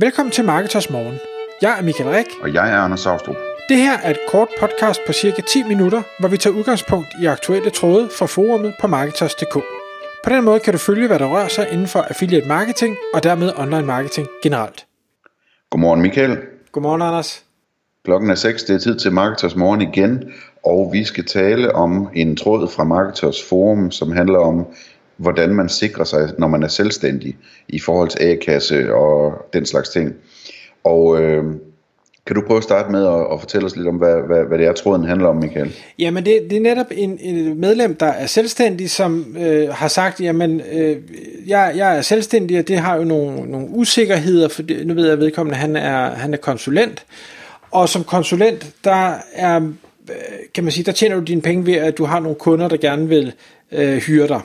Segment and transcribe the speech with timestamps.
[0.00, 1.18] Velkommen til Marketers Morgen.
[1.62, 2.26] Jeg er Michael Rik.
[2.42, 3.36] Og jeg er Anders Saustrup.
[3.68, 7.26] Det her er et kort podcast på cirka 10 minutter, hvor vi tager udgangspunkt i
[7.26, 9.54] aktuelle tråde fra forumet på Marketers.dk.
[10.24, 13.22] På den måde kan du følge, hvad der rører sig inden for affiliate marketing og
[13.22, 14.86] dermed online marketing generelt.
[15.70, 16.38] Godmorgen Michael.
[16.72, 17.44] Godmorgen Anders.
[18.04, 20.32] Klokken er 6, det er tid til Marketers Morgen igen,
[20.64, 24.66] og vi skal tale om en tråd fra Marketers Forum, som handler om,
[25.18, 27.36] hvordan man sikrer sig, når man er selvstændig
[27.68, 30.14] i forhold til A-kasse og den slags ting.
[30.84, 31.44] Og øh,
[32.26, 34.58] kan du prøve at starte med at, at fortælle os lidt om, hvad, hvad, hvad
[34.58, 35.74] det er, tråden handler om, Michael?
[35.98, 40.20] Jamen, det, det er netop en, en medlem, der er selvstændig, som øh, har sagt,
[40.20, 40.96] jamen, øh,
[41.46, 45.04] jeg, jeg er selvstændig, og det har jo nogle, nogle usikkerheder, for det, nu ved
[45.04, 47.06] jeg, at vedkommende, han er, han er konsulent,
[47.70, 49.56] og som konsulent, der er,
[50.10, 50.14] øh,
[50.54, 52.76] kan man sige, der tjener du dine penge ved, at du har nogle kunder, der
[52.76, 53.32] gerne vil
[53.72, 54.40] øh, hyre dig.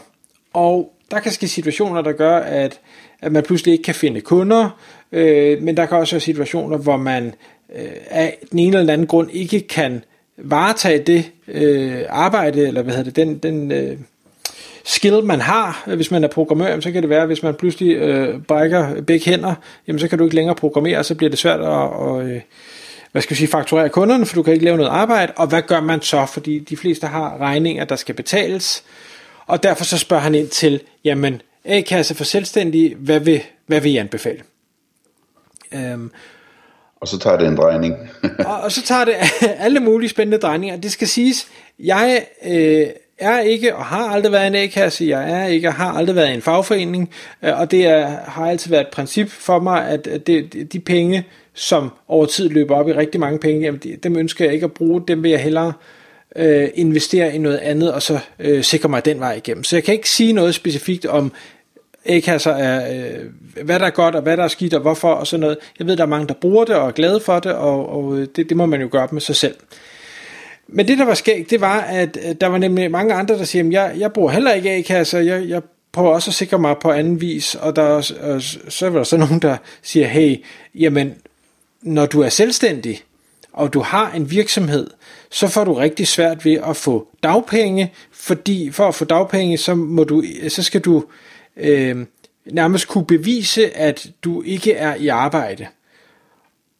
[0.53, 2.79] Og der kan ske situationer, der gør, at,
[3.21, 4.69] at man pludselig ikke kan finde kunder,
[5.11, 7.33] øh, men der kan også være situationer, hvor man
[7.75, 10.03] øh, af den ene eller den anden grund ikke kan
[10.37, 13.97] varetage det øh, arbejde, eller hvad hedder det, den, den øh,
[14.83, 15.83] skill, man har.
[15.95, 19.53] Hvis man er programmør, så kan det være, hvis man pludselig øh, brækker begge hænder,
[19.87, 22.41] jamen så kan du ikke længere programmere, og så bliver det svært at, og, øh,
[23.11, 25.33] hvad skal vi sige, fakturere kunderne, for du kan ikke lave noget arbejde.
[25.35, 26.25] Og hvad gør man så?
[26.25, 28.83] Fordi de fleste har regninger, der skal betales.
[29.47, 33.91] Og derfor så spørger han ind til, jamen, A-kasse for selvstændige, hvad vil, hvad vil
[33.91, 34.41] I anbefale?
[35.73, 36.11] Øhm,
[36.95, 37.95] og så tager det en drejning.
[38.47, 39.13] og, og så tager det
[39.65, 40.77] alle mulige spændende drejninger.
[40.77, 41.47] Det skal siges,
[41.79, 45.91] jeg øh, er ikke og har aldrig været en A-kasse, jeg er ikke og har
[45.91, 47.09] aldrig været en fagforening,
[47.43, 50.79] øh, og det er, har altid været et princip for mig, at, at det, de
[50.79, 54.53] penge, som over tid løber op i rigtig mange penge, jamen de, dem ønsker jeg
[54.53, 56.02] ikke at bruge, dem vil jeg hellere øh,
[56.35, 59.63] øh, investere i noget andet, og så øh, sikre mig den vej igennem.
[59.63, 61.31] Så jeg kan ikke sige noget specifikt om
[62.05, 65.27] A-kasser er, øh, hvad der er godt, og hvad der er skidt, og hvorfor, og
[65.27, 65.57] sådan noget.
[65.79, 68.17] Jeg ved, der er mange, der bruger det, og er glade for det, og, og
[68.17, 69.55] øh, det, det må man jo gøre med sig selv.
[70.67, 73.43] Men det, der var skægt, det var, at øh, der var nemlig mange andre, der
[73.43, 75.61] siger, at jeg, jeg bruger heller ikke A-kasser, jeg, jeg
[75.91, 77.83] prøver også at sikre mig på anden vis, og, der,
[78.21, 78.41] og
[78.71, 80.43] så er der så nogen, der siger, hey,
[80.75, 81.15] jamen,
[81.81, 83.01] når du er selvstændig,
[83.53, 84.87] og du har en virksomhed,
[85.31, 89.75] så får du rigtig svært ved at få dagpenge, fordi for at få dagpenge, så,
[89.75, 91.03] må du, så skal du
[91.57, 92.05] øh,
[92.45, 95.67] nærmest kunne bevise, at du ikke er i arbejde.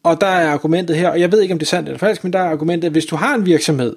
[0.04, 2.24] Og der er argumentet her, og jeg ved ikke, om det er sandt eller falsk,
[2.24, 3.96] men der er argumentet, at hvis du har en virksomhed,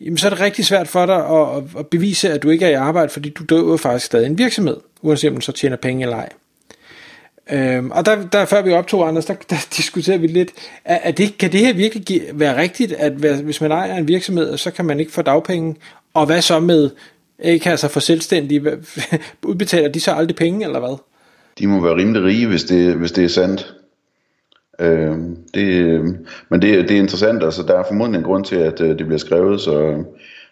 [0.00, 2.70] jamen, så er det rigtig svært for dig at, at bevise, at du ikke er
[2.70, 6.02] i arbejde, fordi du driver faktisk stadig en virksomhed, uanset om du så tjener penge
[6.02, 6.28] eller ej.
[7.52, 10.50] Øhm, og der, der, før vi optog, Anders, der, der diskuterede vi lidt,
[10.84, 14.08] er, er det, kan det her virkelig give, være rigtigt, at hvis man ejer en
[14.08, 15.76] virksomhed, så kan man ikke få dagpenge?
[16.14, 16.90] Og hvad så med
[17.38, 18.62] A-kasser for selvstændige?
[19.42, 20.96] Udbetaler de så aldrig penge, eller hvad?
[21.58, 23.74] De må være rimelig rige, hvis det, hvis det er sandt.
[24.80, 25.16] Øh,
[25.54, 26.00] det,
[26.48, 29.06] men det, det er interessant, altså der er formodentlig en grund til, at øh, det
[29.06, 30.04] bliver skrevet, så,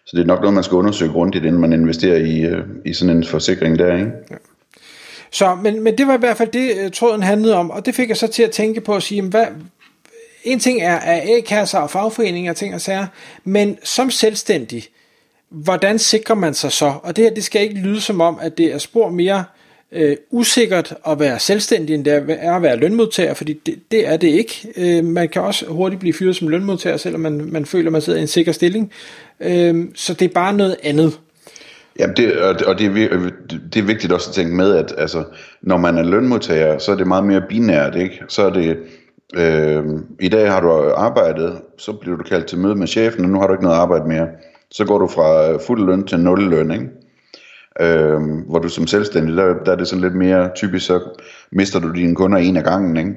[0.05, 2.93] så det er nok noget, man skal undersøge grundigt, inden man investerer i, øh, i
[2.93, 4.11] sådan en forsikring der, ikke?
[4.31, 4.35] Ja.
[5.31, 7.95] Så, men, men det var i hvert fald det, øh, tråden handlede om, og det
[7.95, 9.45] fik jeg så til at tænke på at sige, hvad,
[10.43, 13.07] en ting er, er A-kasser og fagforeninger og ting og sager,
[13.43, 14.83] men som selvstændig,
[15.49, 16.93] hvordan sikrer man sig så?
[17.03, 19.43] Og det her, det skal ikke lyde som om, at det er spor mere
[19.91, 24.17] øh, usikkert at være selvstændig, end det er at være lønmodtager, fordi det, det er
[24.17, 24.67] det ikke.
[24.75, 28.19] Øh, man kan også hurtigt blive fyret som lønmodtager, selvom man, man føler, man sidder
[28.19, 28.91] i en sikker stilling.
[29.39, 31.19] Øh, så det er bare noget andet.
[31.99, 33.29] Ja, det, og det er,
[33.73, 35.23] det er vigtigt også at tænke med, at altså,
[35.61, 38.23] når man er lønmodtager, så er det meget mere binært, ikke?
[38.27, 38.77] Så er det,
[39.35, 39.83] øh,
[40.19, 43.39] i dag har du arbejdet, så bliver du kaldt til møde med chefen, og nu
[43.39, 44.27] har du ikke noget arbejde mere.
[44.71, 46.89] Så går du fra øh, fuld løn til nul løn, ikke?
[47.81, 50.99] Øh, hvor du som selvstændig, der, der er det sådan lidt mere typisk, så
[51.51, 53.15] mister du dine kunder en af gangen, ikke?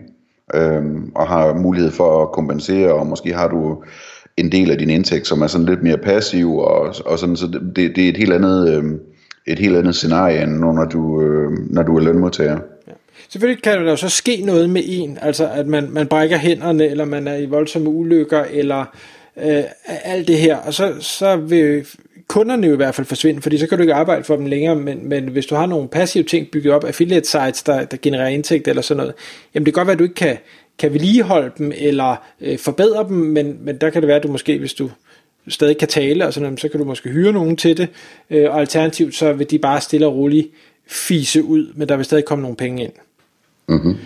[0.54, 0.84] Øh,
[1.14, 3.84] og har mulighed for at kompensere, og måske har du
[4.36, 7.46] en del af din indtægt, som er sådan lidt mere passiv, og, og sådan, så
[7.76, 8.84] det, det er et helt andet, øh,
[9.46, 12.58] et helt andet scenarie, end når du, øh, når du er lønmodtager.
[12.88, 12.92] Ja.
[13.28, 16.86] Selvfølgelig kan der jo så ske noget med en, altså at man, man brækker hænderne,
[16.86, 18.84] eller man er i voldsomme ulykker, eller
[19.42, 21.86] øh, alt det her, og så, så vil
[22.28, 24.76] kunderne jo i hvert fald forsvinde, fordi så kan du ikke arbejde for dem længere,
[24.76, 28.28] men, men hvis du har nogle passive ting bygget op, affiliate sites, der, der genererer
[28.28, 29.14] indtægt eller sådan noget,
[29.54, 30.36] jamen det kan godt være, at du ikke kan,
[30.78, 34.28] kan vedligeholde dem eller øh, forbedre dem, men, men der kan det være, at du
[34.28, 34.90] måske, hvis du
[35.48, 37.88] stadig kan tale og sådan så kan du måske hyre nogen til det,
[38.30, 40.48] øh, og alternativt så vil de bare stille og roligt
[40.86, 42.92] fise ud, men der vil stadig komme nogle penge ind.
[43.68, 43.96] Mm-hmm.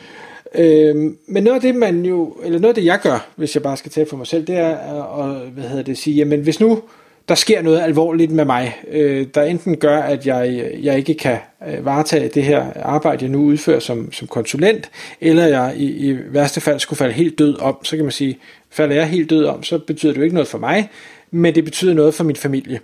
[0.54, 3.62] Øhm, men noget af det man jo, eller noget af det jeg gør, hvis jeg
[3.62, 4.76] bare skal tale for mig selv, det er
[5.22, 6.82] at, hvad hedder det, sige, jamen hvis nu
[7.28, 11.38] der sker noget alvorligt med mig, øh, der enten gør, at jeg, jeg ikke kan
[11.68, 14.90] øh, varetage det her arbejde, jeg nu udfører som, som konsulent,
[15.20, 18.38] eller jeg i, i værste fald skulle falde helt død om, så kan man sige,
[18.70, 20.90] falder jeg helt død om, så betyder det jo ikke noget for mig,
[21.30, 22.80] men det betyder noget for min familie.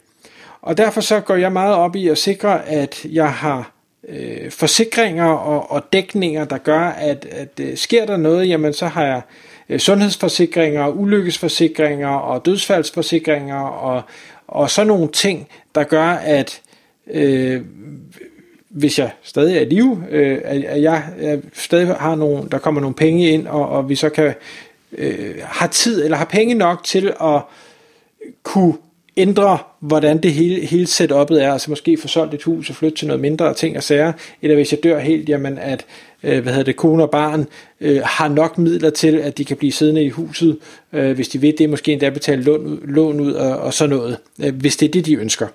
[0.63, 3.73] Og derfor så går jeg meget op i at sikre, at jeg har
[4.09, 8.87] øh, forsikringer og, og dækninger, der gør, at, at øh, sker der noget, jamen så
[8.87, 14.03] har jeg øh, Øh, sundhedsforsikringer, ulykkesforsikringer og dødsfaldsforsikringer og,
[14.49, 16.61] og sådan nogle ting, der gør, at
[17.11, 17.63] øh,
[18.69, 22.81] hvis jeg stadig er i live, øh, at jeg, jeg stadig har nogle, der kommer
[22.81, 24.35] nogle penge ind, og, og vi så kan
[24.93, 27.41] øh, have tid eller har penge nok til at
[28.43, 28.75] kunne
[29.17, 32.99] ændre, hvordan det hele, hele setup'et er, altså måske få solgt et hus og flytte
[32.99, 34.13] til noget mindre ting og sager,
[34.43, 35.85] eller hvis jeg dør helt, jamen at
[36.23, 37.47] øh, hvad hedder det, kone og barn
[37.81, 40.59] øh, har nok midler til, at de kan blive siddende i huset,
[40.93, 44.19] øh, hvis de vil det, måske endda betale lån, lån ud og, og sådan noget,
[44.45, 45.47] øh, hvis det er det, de ønsker.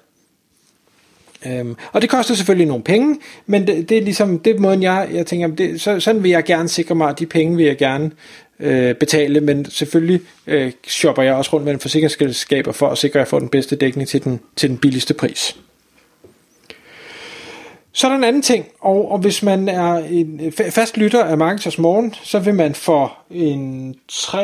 [1.46, 4.84] Øhm, og det koster selvfølgelig nogle penge, men det, det er ligesom, det er måden
[4.84, 7.66] jeg, jeg tænker, det, så, sådan vil jeg gerne sikre mig, at de penge vil
[7.66, 8.12] jeg gerne
[8.60, 13.20] øh, betale, men selvfølgelig øh, shopper jeg også rundt med en forsikringsselskaber for at sikre,
[13.20, 15.56] at jeg får den bedste dækning til den, til den billigste pris.
[17.98, 21.38] Så er der en anden ting, og, og hvis man er en fast lytter af
[21.38, 24.38] Marketers Morgen, så vil man for en 3-4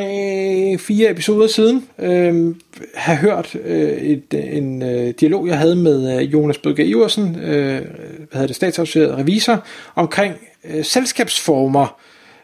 [0.90, 2.56] episoder siden øh,
[2.96, 7.82] have hørt øh, et, en øh, dialog, jeg havde med øh, Jonas Bødger Iversen, øh,
[7.82, 12.00] hvad hedder det, statsautoriseret revisor, omkring øh, selskabsformer,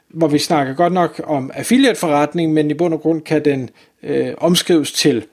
[0.09, 3.69] hvor vi snakker godt nok om affiliate-forretning, men i bund og grund kan den
[4.03, 5.25] øh, omskrives til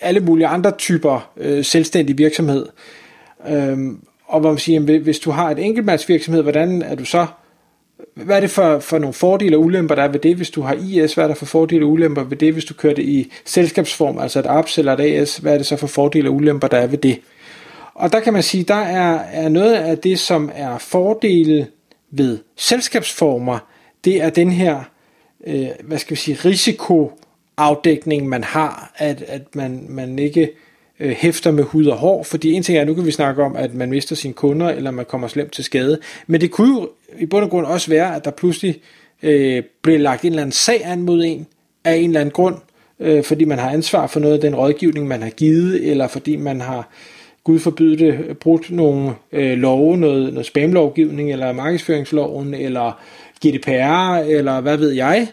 [0.00, 2.66] alle mulige andre typer øh, selvstændig virksomhed.
[3.48, 7.26] Øhm, og hvor man siger, jamen, hvis du har et enkeltmandsvirksomhed, hvordan er du så
[8.14, 10.62] hvad er det for, for nogle fordele og ulemper, der er ved det, hvis du
[10.62, 11.14] har IS?
[11.14, 14.18] Hvad er der for fordele og ulemper ved det, hvis du kører det i selskabsform,
[14.18, 15.36] altså et APS eller et AS?
[15.36, 17.20] Hvad er det så for fordele og ulemper, der er ved det?
[17.94, 21.66] Og der kan man sige, der er, er noget af det, som er fordele
[22.10, 23.58] ved selskabsformer,
[24.04, 24.82] det er den her,
[25.46, 30.50] øh, hvad skal vi sige, risikoafdækning, man har, at, at man, man ikke
[31.00, 33.56] øh, hæfter med hud og hår, fordi en ting er, nu kan vi snakke om,
[33.56, 36.90] at man mister sine kunder, eller man kommer slemt til skade, men det kunne jo
[37.18, 38.80] i bund og grund også være, at der pludselig
[39.22, 41.46] øh, bliver lagt en eller anden sag an mod en,
[41.84, 42.56] af en eller anden grund,
[43.00, 46.36] øh, fordi man har ansvar for noget af den rådgivning, man har givet, eller fordi
[46.36, 46.88] man har,
[47.44, 53.02] gud forbyde det, brudt nogle øh, love, noget, noget spamlovgivning, eller markedsføringsloven, eller
[53.46, 55.28] GDPR, eller hvad ved jeg,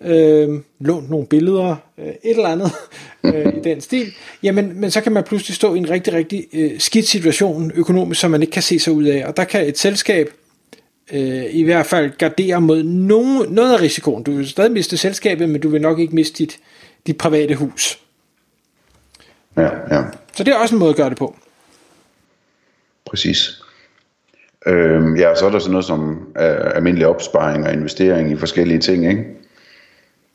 [0.00, 2.72] øh, lånt nogle billeder, øh, et eller andet
[3.24, 4.12] øh, i den stil,
[4.42, 8.20] jamen men så kan man pludselig stå i en rigtig, rigtig øh, skidt situation økonomisk,
[8.20, 9.26] som man ikke kan se sig ud af.
[9.26, 10.30] Og der kan et selskab
[11.12, 14.22] øh, i hvert fald gardere mod nogen, noget af risikoen.
[14.22, 16.58] Du vil stadig miste selskabet, men du vil nok ikke miste dit,
[17.06, 17.98] dit private hus.
[19.56, 20.02] Ja, ja.
[20.36, 21.36] Så det er også en måde at gøre det på.
[23.06, 23.62] Præcis.
[24.66, 26.10] Øhm, ja, så er der sådan noget som
[26.40, 29.24] øh, almindelig opsparing og investering i forskellige ting, ikke?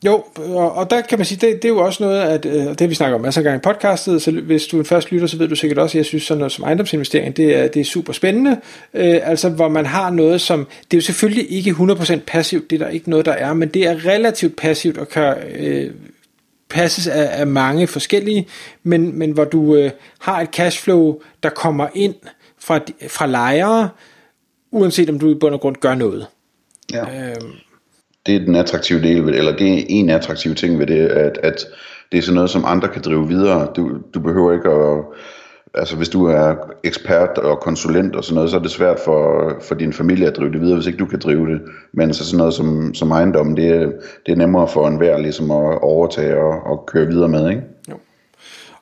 [0.06, 2.78] Jo, og, og der kan man sige, det, det er jo også noget, at øh,
[2.78, 5.26] det vi snakker om masser af gange i podcastet, så hvis du en først lytter,
[5.26, 7.80] så ved du sikkert også, at jeg synes sådan noget som ejendomsinvestering, det er, det
[7.80, 8.50] er super spændende,
[8.94, 12.80] øh, altså hvor man har noget som, det er jo selvfølgelig ikke 100% passivt, det
[12.80, 15.90] er der ikke noget, der er, men det er relativt passivt og kan øh,
[16.70, 18.46] passes af, af mange forskellige,
[18.82, 19.90] men, men hvor du øh,
[20.20, 22.14] har et cashflow, der kommer ind
[22.58, 23.88] fra, fra lejere,
[24.72, 26.26] uanset om du i bund og grund gør noget.
[26.92, 27.00] Ja.
[27.00, 27.52] Øhm,
[28.26, 31.06] det er den attraktive del ved det, eller det er en attraktiv ting ved det,
[31.06, 31.66] at, at
[32.12, 33.68] det er sådan noget, som andre kan drive videre.
[33.76, 35.04] Du, du behøver ikke at,
[35.74, 39.52] altså hvis du er ekspert og konsulent og sådan noget, så er det svært for,
[39.60, 41.60] for din familie at drive det videre, hvis ikke du kan drive det.
[41.92, 43.90] Men så sådan noget som, som ejendom, det er,
[44.26, 47.62] det er nemmere for enhver ligesom at overtage og, og køre videre med, ikke?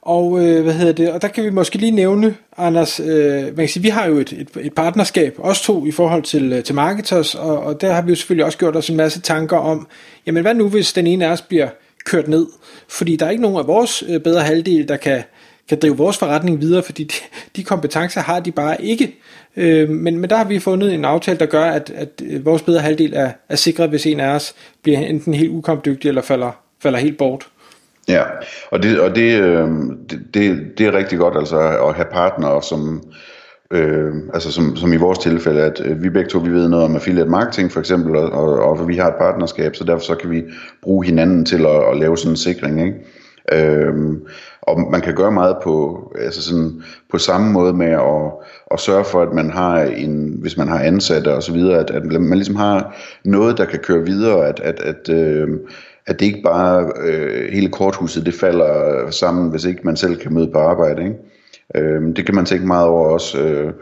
[0.02, 1.12] Og øh, hvad hedder det?
[1.12, 4.18] Og der kan vi måske lige nævne, Anders, øh, man kan sige, vi har jo
[4.18, 7.92] et, et, et partnerskab, os to i forhold til, øh, til Marketers, og, og der
[7.92, 9.86] har vi jo selvfølgelig også gjort os en masse tanker om,
[10.26, 11.68] jamen hvad nu hvis den ene af os bliver
[12.04, 12.46] kørt ned?
[12.88, 15.22] Fordi der er ikke nogen af vores øh, bedre halvdel, der kan,
[15.68, 17.14] kan drive vores forretning videre, fordi de,
[17.56, 19.16] de kompetencer har de bare ikke.
[19.56, 22.62] Øh, men, men der har vi fundet en aftale, der gør, at, at øh, vores
[22.62, 26.50] bedre halvdel er, er sikret, hvis en af os bliver enten helt ukampdygtig eller falder,
[26.82, 27.48] falder helt bort.
[28.08, 28.22] Ja,
[28.70, 29.68] og det, og det, øh,
[30.34, 33.02] det, det er rigtig godt altså at have partnere, som,
[33.70, 36.84] øh, altså som, som i vores tilfælde, at øh, vi begge to vi ved noget
[36.84, 40.14] om affiliate marketing for eksempel, og, og, og vi har et partnerskab, så derfor så
[40.14, 40.42] kan vi
[40.82, 42.80] bruge hinanden til at, at lave sådan en sikring.
[42.86, 42.98] Ikke?
[43.52, 44.26] Øhm,
[44.62, 48.32] og man kan gøre meget på, altså sådan, på samme måde med at,
[48.70, 51.90] at sørge for, at man har en, hvis man har ansatte og så videre, at,
[51.90, 55.48] at man ligesom har noget, der kan køre videre, at, at, at, øh,
[56.06, 60.34] at det ikke bare øh, hele korthuset, det falder sammen, hvis ikke man selv kan
[60.34, 61.02] møde på arbejde.
[61.02, 61.16] Ikke?
[61.74, 63.38] Øh, det kan man tænke meget over også.
[63.38, 63.72] Øh,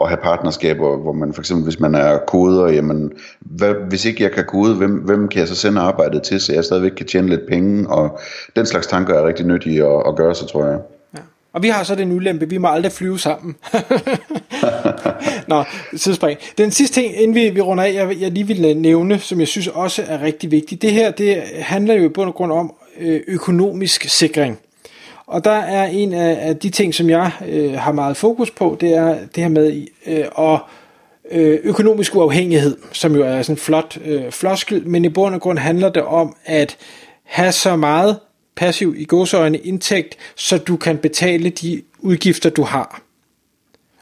[0.00, 4.22] at have partnerskaber, hvor man for eksempel, hvis man er koder, jamen, hvad, hvis ikke
[4.22, 7.06] jeg kan kode, hvem, hvem kan jeg så sende arbejdet til, så jeg stadigvæk kan
[7.06, 8.20] tjene lidt penge, og
[8.56, 10.78] den slags tanker er rigtig nyttige at, at gøre sig, tror jeg.
[11.14, 11.20] Ja.
[11.52, 13.56] Og vi har så den ulempe, vi må aldrig flyve sammen.
[15.48, 15.64] Nå,
[15.96, 16.38] sidespring.
[16.58, 19.40] Den sidste ting, inden vi, vi runder af, jeg, jeg lige vil øh, nævne, som
[19.40, 22.52] jeg synes også er rigtig vigtigt, det her, det handler jo i bund og grund
[22.52, 24.58] om øh, økonomisk sikring.
[25.26, 28.76] Og der er en af, af de ting, som jeg øh, har meget fokus på,
[28.80, 30.60] det er det her med øh, at
[31.30, 35.40] øh, økonomisk uafhængighed, som jo er sådan en flot øh, floskel, men i bund og
[35.40, 36.76] grund handler det om at
[37.24, 38.18] have så meget
[38.56, 43.01] passiv i godsøjne indtægt, så du kan betale de udgifter, du har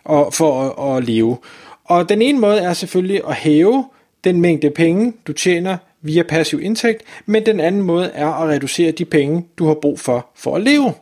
[0.04, 1.38] og for at, at leve.
[1.84, 3.84] Og den ene måde er selvfølgelig at hæve
[4.24, 8.90] den mængde penge, du tjener via passiv indtægt, men den anden måde er at reducere
[8.90, 10.92] de penge, du har brug for for at leve.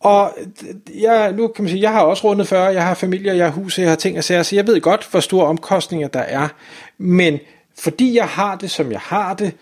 [0.00, 0.38] Og
[1.00, 3.52] jeg, nu kan man sige, jeg har også rundet før, jeg har familie, jeg har
[3.52, 6.48] hus, jeg har ting og sager, så jeg ved godt, hvor store omkostninger der er.
[6.98, 7.38] Men
[7.78, 9.52] fordi jeg har det, som jeg har det,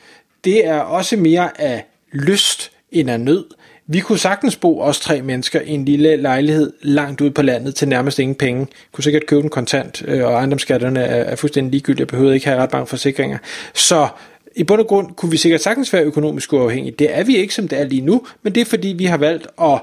[0.44, 3.44] det er også mere af lyst end af nød.
[3.92, 7.74] Vi kunne sagtens bo os tre mennesker i en lille lejlighed langt ude på landet
[7.74, 8.66] til nærmest ingen penge.
[8.92, 12.00] Kunne sikkert købe den kontant, øh, og ejendomsskatterne er, er fuldstændig ligegyldige.
[12.00, 13.38] Jeg behøvede ikke have ret mange forsikringer.
[13.74, 14.08] Så
[14.56, 16.94] i bund og grund kunne vi sikkert sagtens være økonomisk uafhængige.
[16.98, 19.16] Det er vi ikke, som det er lige nu, men det er fordi, vi har
[19.16, 19.80] valgt at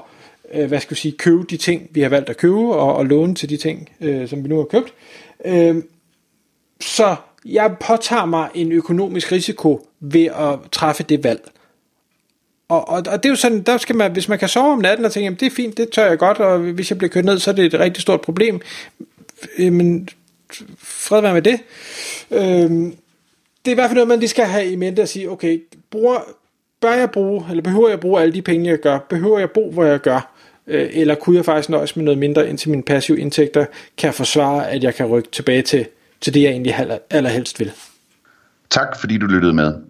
[0.54, 3.06] øh, hvad skal vi sige, købe de ting, vi har valgt at købe, og, og
[3.06, 4.92] låne til de ting, øh, som vi nu har købt.
[5.44, 5.76] Øh,
[6.80, 11.50] så jeg påtager mig en økonomisk risiko ved at træffe det valg.
[12.70, 14.78] Og, og, og det er jo sådan, der skal man, hvis man kan sove om
[14.78, 17.10] natten og tænke, jamen det er fint, det tør jeg godt, og hvis jeg bliver
[17.10, 18.60] kørt ned, så er det et rigtig stort problem.
[19.58, 20.08] Men
[20.78, 21.60] fred være med det.
[22.30, 22.96] Øhm,
[23.64, 25.62] det er i hvert fald noget, man lige skal have i mente at sige, okay,
[25.90, 26.18] bruger,
[26.80, 28.98] bør jeg bruge, eller behøver jeg bruge alle de penge, jeg gør?
[28.98, 30.34] Behøver jeg bo, hvor jeg gør?
[30.66, 33.64] Øh, eller kunne jeg faktisk nøjes med noget mindre, indtil mine passive indtægter
[33.96, 35.86] kan forsvare, at jeg kan rykke tilbage til,
[36.20, 37.72] til det, jeg egentlig aller, allerhelst vil.
[38.70, 39.89] Tak fordi du lyttede med.